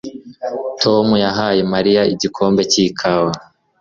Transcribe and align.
Tom 0.81 1.07
yahaye 1.25 1.61
Mariya 1.73 2.01
igikombe 2.13 2.61
cyikawa 2.71 3.31